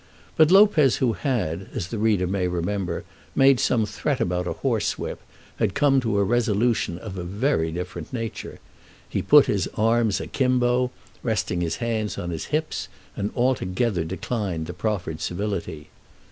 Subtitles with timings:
[0.35, 3.03] But Lopez who had, as the reader may remember,
[3.35, 5.19] made some threat about a horsewhip,
[5.57, 8.57] had come to a resolution of a very different nature.
[9.07, 10.89] He put his arms a kimbo,
[11.21, 15.89] resting his hands on his hips, and altogether declined the proffered civility.